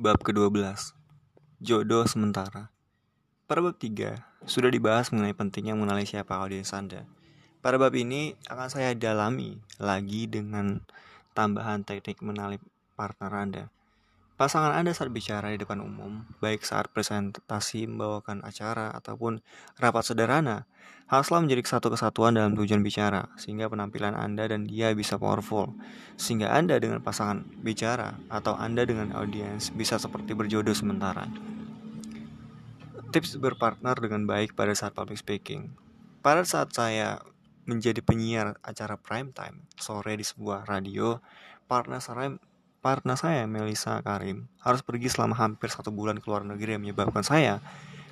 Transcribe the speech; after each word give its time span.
Bab 0.00 0.16
ke-12 0.24 0.96
Jodoh 1.60 2.08
sementara 2.08 2.72
Pada 3.44 3.60
bab 3.60 3.76
3 3.76 4.48
sudah 4.48 4.72
dibahas 4.72 5.12
mengenai 5.12 5.36
pentingnya 5.36 5.76
mengenali 5.76 6.08
siapa 6.08 6.40
audiens 6.40 6.72
Anda. 6.72 7.04
Pada 7.60 7.76
bab 7.76 7.92
ini 7.92 8.32
akan 8.48 8.72
saya 8.72 8.96
dalami 8.96 9.60
lagi 9.76 10.24
dengan 10.24 10.80
tambahan 11.36 11.84
teknik 11.84 12.24
mengenali 12.24 12.56
partner 12.96 13.32
Anda. 13.44 13.64
Pasangan 14.40 14.72
Anda 14.72 14.96
saat 14.96 15.12
bicara 15.12 15.52
di 15.52 15.60
depan 15.60 15.84
umum, 15.84 16.24
baik 16.40 16.64
saat 16.64 16.88
presentasi 16.88 17.84
membawakan 17.84 18.40
acara 18.40 18.88
ataupun 18.96 19.44
rapat 19.76 20.00
sederhana, 20.00 20.64
haruslah 21.12 21.44
menjadi 21.44 21.76
satu 21.76 21.92
kesatuan 21.92 22.32
dalam 22.32 22.56
tujuan 22.56 22.80
bicara, 22.80 23.28
sehingga 23.36 23.68
penampilan 23.68 24.16
Anda 24.16 24.48
dan 24.48 24.64
dia 24.64 24.96
bisa 24.96 25.20
powerful. 25.20 25.76
Sehingga 26.16 26.56
Anda 26.56 26.80
dengan 26.80 27.04
pasangan 27.04 27.44
bicara 27.60 28.16
atau 28.32 28.56
Anda 28.56 28.88
dengan 28.88 29.12
audiens 29.12 29.76
bisa 29.76 30.00
seperti 30.00 30.32
berjodoh 30.32 30.72
sementara. 30.72 31.28
Tips 33.12 33.36
berpartner 33.36 34.00
dengan 34.00 34.24
baik 34.24 34.56
pada 34.56 34.72
saat 34.72 34.96
public 34.96 35.20
speaking. 35.20 35.68
Pada 36.24 36.48
saat 36.48 36.72
saya 36.72 37.20
menjadi 37.68 38.00
penyiar 38.00 38.56
acara 38.64 38.96
prime 38.96 39.36
time 39.36 39.68
sore 39.76 40.16
di 40.16 40.24
sebuah 40.24 40.64
radio, 40.64 41.20
partner 41.68 42.00
saya 42.00 42.40
partner 42.80 43.12
saya, 43.12 43.44
Melisa 43.44 44.00
Karim, 44.00 44.48
harus 44.64 44.80
pergi 44.80 45.12
selama 45.12 45.36
hampir 45.36 45.68
satu 45.68 45.92
bulan 45.92 46.16
ke 46.16 46.26
luar 46.32 46.48
negeri 46.48 46.80
yang 46.80 46.82
menyebabkan 46.82 47.20
saya 47.20 47.60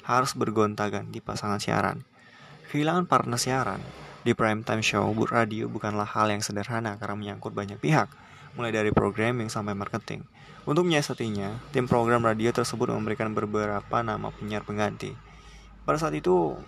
harus 0.05 0.37
bergonta-ganti 0.37 1.25
pasangan 1.25 1.57
siaran. 1.57 2.05
Kehilangan 2.69 3.09
partner 3.09 3.41
siaran 3.41 3.81
di 4.25 4.37
prime 4.37 4.61
time 4.61 4.85
show 4.85 5.09
radio 5.29 5.73
bukanlah 5.73 6.05
hal 6.05 6.29
yang 6.29 6.45
sederhana 6.45 7.01
karena 7.01 7.17
menyangkut 7.17 7.57
banyak 7.57 7.81
pihak, 7.81 8.12
mulai 8.61 8.69
dari 8.69 8.92
programming 8.92 9.48
sampai 9.48 9.73
marketing. 9.73 10.25
Untuk 10.69 10.85
menyiasatinya, 10.85 11.73
tim 11.73 11.89
program 11.89 12.20
radio 12.20 12.53
tersebut 12.53 12.92
memberikan 12.92 13.33
beberapa 13.33 14.05
nama 14.05 14.29
penyiar 14.29 14.69
pengganti. 14.69 15.17
Pada 15.89 15.97
saat 15.97 16.12
itu, 16.12 16.61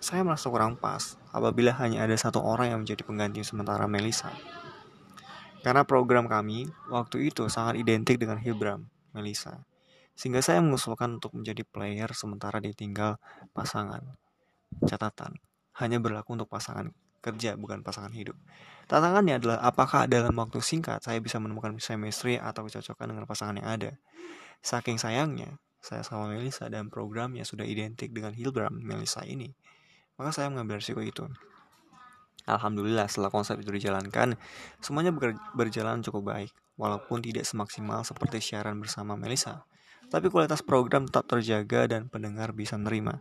saya 0.00 0.24
merasa 0.24 0.48
kurang 0.48 0.80
pas 0.80 1.20
apabila 1.36 1.76
hanya 1.76 2.08
ada 2.08 2.16
satu 2.16 2.40
orang 2.40 2.72
yang 2.72 2.80
menjadi 2.80 3.04
pengganti 3.04 3.44
sementara 3.44 3.84
Melisa. 3.84 4.32
Karena 5.62 5.82
program 5.82 6.30
kami 6.30 6.70
waktu 6.88 7.30
itu 7.32 7.50
sangat 7.50 7.78
identik 7.82 8.16
dengan 8.16 8.38
Hilbram, 8.38 8.86
Melisa. 9.10 9.66
Sehingga 10.14 10.42
saya 10.42 10.62
mengusulkan 10.62 11.18
untuk 11.18 11.34
menjadi 11.34 11.62
player 11.62 12.10
sementara 12.14 12.58
ditinggal 12.58 13.18
pasangan. 13.54 14.02
Catatan, 14.86 15.38
hanya 15.78 15.98
berlaku 16.02 16.34
untuk 16.38 16.50
pasangan 16.50 16.90
kerja 17.18 17.58
bukan 17.58 17.82
pasangan 17.82 18.14
hidup. 18.14 18.38
Tantangannya 18.86 19.42
adalah 19.42 19.58
apakah 19.60 20.06
dalam 20.06 20.32
waktu 20.38 20.62
singkat 20.62 21.02
saya 21.02 21.18
bisa 21.18 21.36
menemukan 21.42 21.76
chemistry 21.76 22.38
atau 22.38 22.64
kecocokan 22.66 23.14
dengan 23.14 23.24
pasangan 23.26 23.58
yang 23.58 23.68
ada. 23.68 23.90
Saking 24.62 24.98
sayangnya, 24.98 25.58
saya 25.78 26.02
sama 26.02 26.30
Melisa 26.30 26.66
dan 26.66 26.90
programnya 26.90 27.46
sudah 27.46 27.66
identik 27.66 28.10
dengan 28.10 28.34
Hilbram 28.34 28.74
Melisa 28.74 29.22
ini. 29.22 29.54
Maka 30.18 30.34
saya 30.34 30.50
mengambil 30.50 30.82
risiko 30.82 30.98
itu. 30.98 31.30
Alhamdulillah 32.46 33.10
setelah 33.10 33.32
konsep 33.32 33.58
itu 33.58 33.72
dijalankan, 33.72 34.38
semuanya 34.78 35.10
berjalan 35.56 36.04
cukup 36.04 36.32
baik, 36.32 36.52
walaupun 36.78 37.24
tidak 37.24 37.48
semaksimal 37.48 38.06
seperti 38.06 38.38
siaran 38.38 38.78
bersama 38.78 39.18
Melisa. 39.18 39.66
Tapi 40.08 40.32
kualitas 40.32 40.64
program 40.64 41.04
tetap 41.04 41.28
terjaga 41.28 41.84
dan 41.84 42.08
pendengar 42.08 42.56
bisa 42.56 42.80
menerima. 42.80 43.20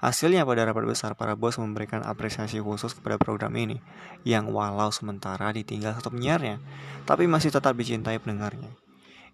Hasilnya 0.00 0.48
pada 0.48 0.64
rapat 0.64 0.86
besar, 0.88 1.12
para 1.18 1.36
bos 1.36 1.60
memberikan 1.60 2.00
apresiasi 2.06 2.56
khusus 2.62 2.96
kepada 2.96 3.20
program 3.20 3.52
ini, 3.58 3.82
yang 4.24 4.48
walau 4.48 4.88
sementara 4.88 5.52
ditinggal 5.52 5.92
satu 5.98 6.14
penyiarnya, 6.14 6.56
tapi 7.04 7.28
masih 7.28 7.52
tetap 7.52 7.76
dicintai 7.76 8.16
pendengarnya. 8.16 8.70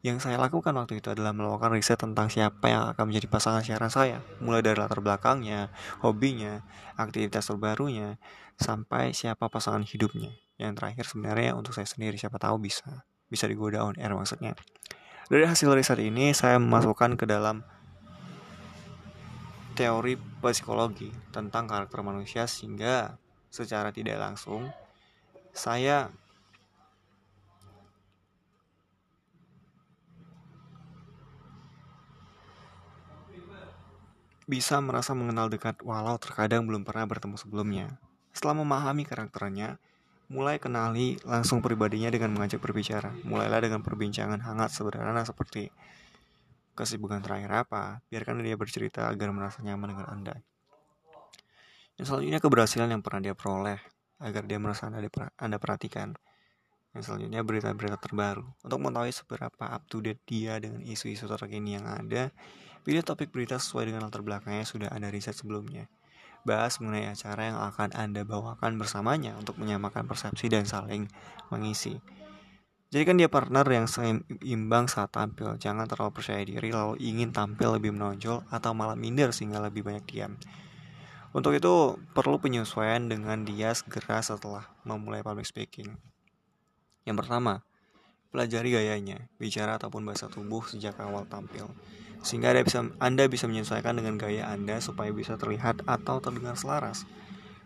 Yang 0.05 0.29
saya 0.29 0.37
lakukan 0.37 0.77
waktu 0.77 1.01
itu 1.01 1.09
adalah 1.13 1.33
melakukan 1.33 1.73
riset 1.73 1.97
tentang 1.97 2.29
siapa 2.29 2.69
yang 2.69 2.89
akan 2.93 3.09
menjadi 3.09 3.27
pasangan 3.33 3.63
siaran 3.65 3.89
saya, 3.89 4.21
mulai 4.45 4.61
dari 4.61 4.77
latar 4.77 5.01
belakangnya, 5.01 5.73
hobinya, 6.05 6.63
aktivitas 7.01 7.49
terbarunya, 7.49 8.21
sampai 8.61 9.17
siapa 9.17 9.49
pasangan 9.49 9.83
hidupnya. 9.83 10.37
Yang 10.57 10.73
terakhir 10.81 11.05
sebenarnya 11.09 11.51
untuk 11.57 11.77
saya 11.77 11.89
sendiri 11.89 12.17
siapa 12.17 12.41
tahu 12.41 12.61
bisa 12.61 13.05
bisa 13.27 13.51
digoda 13.51 13.83
on 13.83 13.99
air 13.99 14.15
maksudnya. 14.15 14.55
Dari 15.27 15.43
hasil 15.43 15.75
riset 15.75 15.99
ini 15.99 16.31
saya 16.33 16.57
memasukkan 16.63 17.19
ke 17.19 17.27
dalam 17.27 17.67
teori 19.77 20.17
psikologi 20.17 21.13
tentang 21.35 21.69
karakter 21.69 22.01
manusia 22.01 22.49
sehingga 22.49 23.21
secara 23.53 23.93
tidak 23.93 24.17
langsung 24.17 24.73
saya 25.53 26.09
bisa 34.47 34.79
merasa 34.79 35.11
mengenal 35.13 35.51
dekat 35.51 35.83
walau 35.83 36.15
terkadang 36.23 36.63
belum 36.65 36.87
pernah 36.87 37.05
bertemu 37.05 37.35
sebelumnya. 37.35 37.87
Setelah 38.31 38.63
memahami 38.63 39.03
karakternya, 39.03 39.83
mulai 40.31 40.63
kenali 40.63 41.19
langsung 41.27 41.59
pribadinya 41.63 42.11
dengan 42.11 42.35
mengajak 42.35 42.63
berbicara. 42.63 43.11
Mulailah 43.27 43.63
dengan 43.63 43.83
perbincangan 43.83 44.39
hangat 44.43 44.71
sederhana 44.71 45.27
seperti 45.27 45.71
kesibukan 46.77 47.25
terakhir 47.25 47.67
apa, 47.67 48.05
biarkan 48.13 48.45
dia 48.45 48.55
bercerita 48.55 49.09
agar 49.11 49.33
merasa 49.33 49.65
nyaman 49.65 49.97
dengan 49.97 50.07
Anda. 50.13 50.35
Yang 51.97 52.13
selanjutnya 52.13 52.41
keberhasilan 52.45 52.89
yang 52.93 53.03
pernah 53.03 53.21
dia 53.25 53.35
peroleh, 53.35 53.81
agar 54.21 54.45
dia 54.45 54.61
merasa 54.61 54.93
Anda, 54.93 55.01
anda 55.41 55.57
perhatikan. 55.57 56.13
Yang 56.93 57.09
selanjutnya 57.09 57.41
berita-berita 57.41 57.97
terbaru. 57.97 58.45
Untuk 58.61 58.79
mengetahui 58.85 59.13
seberapa 59.17 59.65
up 59.65 59.89
to 59.89 60.05
date 60.05 60.21
dia 60.29 60.61
dengan 60.61 60.85
isu-isu 60.85 61.25
terkini 61.25 61.81
yang 61.81 61.89
ada, 61.89 62.29
Pilih 62.87 63.03
topik 63.03 63.35
berita 63.35 63.59
sesuai 63.59 63.91
dengan 63.91 64.07
latar 64.07 64.23
belakangnya 64.23 64.63
sudah 64.63 64.87
ada 64.95 65.11
riset 65.11 65.35
sebelumnya. 65.35 65.91
Bahas 66.47 66.79
mengenai 66.79 67.11
acara 67.11 67.51
yang 67.51 67.59
akan 67.59 67.91
Anda 67.99 68.23
bawakan 68.23 68.79
bersamanya 68.79 69.35
untuk 69.35 69.59
menyamakan 69.59 70.07
persepsi 70.07 70.47
dan 70.47 70.71
saling 70.71 71.11
mengisi. 71.51 71.99
Jadikan 72.95 73.19
dia 73.19 73.27
partner 73.27 73.67
yang 73.67 73.91
seimbang 73.91 74.87
saat 74.87 75.11
tampil. 75.11 75.59
Jangan 75.59 75.91
terlalu 75.91 76.15
percaya 76.15 76.47
diri 76.47 76.71
lalu 76.71 76.95
ingin 77.03 77.35
tampil 77.35 77.75
lebih 77.75 77.91
menonjol 77.91 78.47
atau 78.55 78.71
malah 78.71 78.95
minder 78.95 79.35
sehingga 79.35 79.59
lebih 79.59 79.83
banyak 79.83 80.07
diam. 80.07 80.39
Untuk 81.35 81.59
itu, 81.59 81.99
perlu 82.15 82.39
penyesuaian 82.39 83.11
dengan 83.11 83.43
dia 83.43 83.75
segera 83.75 84.23
setelah 84.23 84.63
memulai 84.87 85.27
public 85.27 85.51
speaking. 85.51 85.99
Yang 87.03 87.27
pertama, 87.27 87.67
pelajari 88.31 88.75
gayanya, 88.75 89.27
bicara 89.41 89.77
ataupun 89.81 90.03
bahasa 90.03 90.27
tubuh 90.31 90.65
sejak 90.67 90.99
awal 91.01 91.25
tampil 91.27 91.71
sehingga 92.27 92.51
Anda 92.51 92.67
bisa, 92.67 92.81
anda 92.99 93.25
bisa 93.31 93.47
menyesuaikan 93.47 93.95
dengan 94.03 94.19
gaya 94.19 94.51
Anda 94.51 94.83
supaya 94.83 95.15
bisa 95.15 95.39
terlihat 95.39 95.87
atau 95.87 96.19
terdengar 96.19 96.59
selaras. 96.59 97.07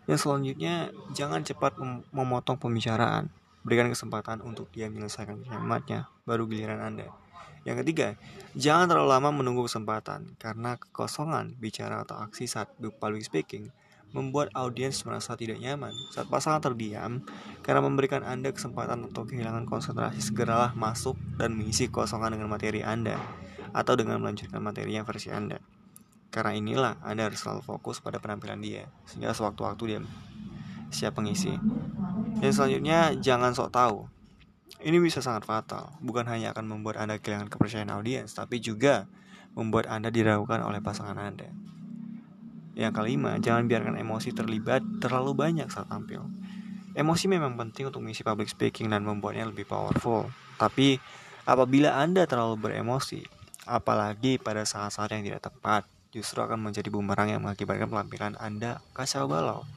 Yang 0.04 0.28
selanjutnya, 0.28 0.92
jangan 1.16 1.40
cepat 1.40 1.80
mem 1.80 2.04
memotong 2.12 2.60
pembicaraan. 2.60 3.32
Berikan 3.64 3.88
kesempatan 3.88 4.44
untuk 4.44 4.68
dia 4.72 4.92
menyelesaikan 4.92 5.48
kalimatnya, 5.48 6.12
baru 6.28 6.44
giliran 6.44 6.80
Anda. 6.80 7.08
Yang 7.64 7.84
ketiga, 7.84 8.08
jangan 8.52 8.88
terlalu 8.92 9.08
lama 9.12 9.30
menunggu 9.32 9.64
kesempatan, 9.64 10.36
karena 10.36 10.76
kekosongan 10.76 11.56
bicara 11.56 12.04
atau 12.04 12.20
aksi 12.20 12.44
saat 12.44 12.72
public 12.76 13.24
speaking 13.24 13.68
membuat 14.10 14.50
audiens 14.58 15.02
merasa 15.06 15.38
tidak 15.38 15.62
nyaman. 15.62 15.94
Saat 16.10 16.26
pasangan 16.26 16.58
terdiam, 16.58 17.22
karena 17.62 17.80
memberikan 17.82 18.26
Anda 18.26 18.50
kesempatan 18.50 19.06
untuk 19.06 19.30
kehilangan 19.30 19.66
konsentrasi, 19.66 20.18
segeralah 20.18 20.74
masuk 20.74 21.14
dan 21.38 21.54
mengisi 21.54 21.86
kosongan 21.86 22.34
dengan 22.34 22.50
materi 22.50 22.82
Anda 22.82 23.18
atau 23.70 23.94
dengan 23.94 24.18
melanjutkan 24.18 24.58
materi 24.58 24.98
yang 24.98 25.06
versi 25.06 25.30
Anda. 25.30 25.62
Karena 26.30 26.54
inilah 26.54 26.94
Anda 27.02 27.30
harus 27.30 27.42
selalu 27.42 27.62
fokus 27.62 27.98
pada 27.98 28.18
penampilan 28.22 28.62
dia, 28.62 28.86
sehingga 29.06 29.34
sewaktu-waktu 29.34 29.82
dia 29.86 30.00
siap 30.90 31.18
mengisi. 31.18 31.54
Dan 32.38 32.50
selanjutnya, 32.50 33.14
jangan 33.18 33.54
sok 33.54 33.70
tahu. 33.70 33.98
Ini 34.80 34.96
bisa 35.02 35.20
sangat 35.20 35.44
fatal, 35.44 35.92
bukan 36.00 36.24
hanya 36.30 36.54
akan 36.54 36.66
membuat 36.66 37.02
Anda 37.02 37.18
kehilangan 37.18 37.50
kepercayaan 37.50 37.90
audiens, 37.94 38.34
tapi 38.34 38.62
juga 38.62 39.10
membuat 39.54 39.90
Anda 39.90 40.14
diragukan 40.14 40.62
oleh 40.62 40.78
pasangan 40.78 41.18
Anda. 41.18 41.50
Yang 42.80 42.96
kelima, 42.96 43.36
jangan 43.36 43.68
biarkan 43.68 44.00
emosi 44.00 44.32
terlibat 44.32 44.80
terlalu 45.04 45.36
banyak 45.36 45.68
saat 45.68 45.84
tampil. 45.92 46.24
Emosi 46.96 47.28
memang 47.28 47.52
penting 47.60 47.92
untuk 47.92 48.00
mengisi 48.00 48.24
public 48.24 48.48
speaking 48.48 48.88
dan 48.88 49.04
membuatnya 49.04 49.44
lebih 49.44 49.68
powerful. 49.68 50.32
Tapi 50.56 50.96
apabila 51.44 52.00
Anda 52.00 52.24
terlalu 52.24 52.56
beremosi, 52.56 53.20
apalagi 53.68 54.40
pada 54.40 54.64
saat-saat 54.64 55.12
yang 55.12 55.28
tidak 55.28 55.52
tepat, 55.52 55.84
justru 56.08 56.40
akan 56.40 56.72
menjadi 56.72 56.88
bumerang 56.88 57.28
yang 57.28 57.44
mengakibatkan 57.44 57.92
penampilan 57.92 58.34
Anda 58.40 58.80
kacau 58.96 59.28
balau. 59.28 59.68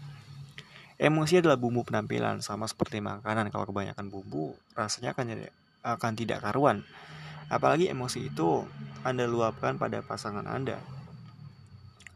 Emosi 0.96 1.44
adalah 1.44 1.60
bumbu 1.60 1.84
penampilan, 1.84 2.40
sama 2.40 2.72
seperti 2.72 3.04
makanan. 3.04 3.52
Kalau 3.52 3.68
kebanyakan 3.68 4.08
bumbu, 4.08 4.56
rasanya 4.80 5.12
akan 5.12 5.36
jadi, 5.36 5.52
akan 5.84 6.12
tidak 6.16 6.40
karuan. 6.40 6.88
Apalagi 7.52 7.92
emosi 7.92 8.32
itu 8.32 8.64
Anda 9.04 9.28
luapkan 9.28 9.76
pada 9.76 10.00
pasangan 10.00 10.48
Anda. 10.48 10.80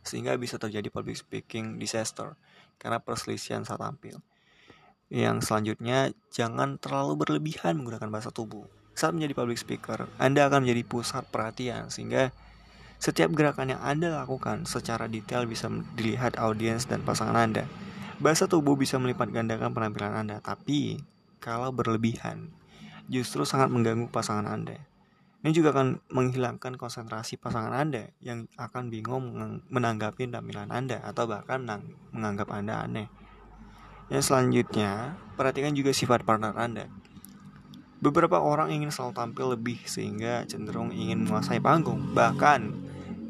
Sehingga 0.08 0.40
bisa 0.40 0.56
terjadi 0.56 0.88
public 0.88 1.20
speaking 1.20 1.76
disaster 1.76 2.40
karena 2.80 3.04
perselisihan 3.04 3.68
saat 3.68 3.84
tampil. 3.84 4.24
Yang 5.12 5.52
selanjutnya, 5.52 6.16
jangan 6.32 6.80
terlalu 6.80 7.28
berlebihan 7.28 7.80
menggunakan 7.80 8.08
bahasa 8.08 8.32
tubuh. 8.32 8.64
Saat 8.96 9.14
menjadi 9.14 9.36
public 9.36 9.60
speaker, 9.60 10.08
Anda 10.16 10.48
akan 10.48 10.64
menjadi 10.64 10.84
pusat 10.88 11.28
perhatian 11.28 11.92
sehingga 11.92 12.32
setiap 12.98 13.30
gerakan 13.38 13.78
yang 13.78 13.82
Anda 13.86 14.26
lakukan 14.26 14.66
secara 14.66 15.06
detail 15.06 15.46
bisa 15.46 15.70
dilihat 15.94 16.36
audiens 16.42 16.90
dan 16.90 17.06
pasangan 17.06 17.38
Anda. 17.38 17.70
Bahasa 18.18 18.50
tubuh 18.50 18.74
bisa 18.74 18.98
melipat 18.98 19.30
gandakan 19.30 19.70
penampilan 19.78 20.18
Anda, 20.18 20.38
tapi 20.42 20.98
kalau 21.38 21.70
berlebihan, 21.70 22.50
justru 23.06 23.46
sangat 23.46 23.70
mengganggu 23.70 24.10
pasangan 24.10 24.50
Anda. 24.50 24.82
Ini 25.48 25.56
juga 25.56 25.72
akan 25.72 26.12
menghilangkan 26.12 26.76
konsentrasi 26.76 27.40
pasangan 27.40 27.72
Anda 27.72 28.12
yang 28.20 28.52
akan 28.60 28.92
bingung 28.92 29.32
menanggapi 29.72 30.28
tampilan 30.28 30.68
Anda 30.76 31.00
atau 31.00 31.24
bahkan 31.24 31.64
menganggap 32.12 32.52
Anda 32.52 32.84
aneh. 32.84 33.08
Yang 34.12 34.28
selanjutnya, 34.28 35.16
perhatikan 35.40 35.72
juga 35.72 35.96
sifat 35.96 36.28
partner 36.28 36.52
Anda. 36.52 36.92
Beberapa 38.04 38.44
orang 38.44 38.76
ingin 38.76 38.92
selalu 38.92 39.16
tampil 39.16 39.56
lebih 39.56 39.80
sehingga 39.88 40.44
cenderung 40.52 40.92
ingin 40.92 41.24
menguasai 41.24 41.64
panggung. 41.64 42.12
Bahkan 42.12 42.60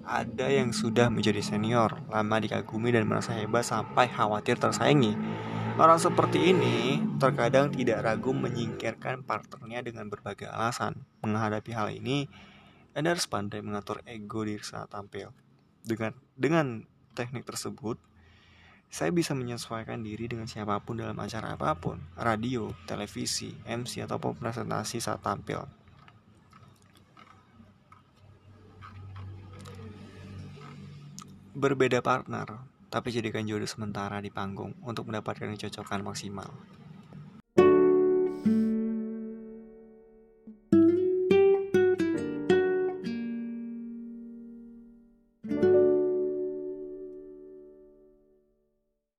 ada 0.02 0.50
yang 0.50 0.74
sudah 0.74 1.14
menjadi 1.14 1.46
senior, 1.46 2.02
lama 2.10 2.42
dikagumi 2.42 2.98
dan 2.98 3.06
merasa 3.06 3.38
hebat 3.38 3.62
sampai 3.62 4.10
khawatir 4.10 4.58
tersaingi. 4.58 5.14
Orang 5.78 6.02
seperti 6.02 6.58
ini 6.58 6.98
terkadang 7.22 7.70
tidak 7.70 8.02
ragu 8.02 8.34
menyingkirkan 8.34 9.22
partnernya 9.22 9.86
dengan 9.86 10.10
berbagai 10.10 10.50
alasan. 10.50 11.06
Menghadapi 11.22 11.70
hal 11.70 11.94
ini, 11.94 12.26
Anda 12.98 13.14
harus 13.14 13.30
pandai 13.30 13.62
mengatur 13.62 14.02
ego 14.10 14.42
diri 14.42 14.58
saat 14.66 14.90
tampil. 14.90 15.30
Dengan 15.86 16.18
dengan 16.34 16.82
teknik 17.14 17.46
tersebut, 17.46 18.02
saya 18.90 19.14
bisa 19.14 19.38
menyesuaikan 19.38 20.02
diri 20.02 20.26
dengan 20.26 20.50
siapa 20.50 20.82
pun 20.82 20.98
dalam 20.98 21.14
acara 21.22 21.54
apa 21.54 21.78
pun, 21.78 22.02
radio, 22.18 22.74
televisi, 22.90 23.54
MC, 23.70 24.02
ataupun 24.02 24.34
presentasi 24.34 24.98
saat 24.98 25.22
tampil. 25.22 25.62
Berbeda 31.54 32.02
partner 32.02 32.77
tapi 32.88 33.12
jadikan 33.12 33.44
jodoh 33.44 33.68
sementara 33.68 34.24
di 34.24 34.32
panggung 34.32 34.76
untuk 34.84 35.12
mendapatkan 35.12 35.52
kecocokan 35.56 36.02
maksimal. 36.08 36.50